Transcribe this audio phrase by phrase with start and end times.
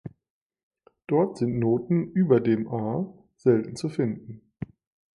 [1.05, 4.41] Dort sind Noten über dem a' selten zu finden.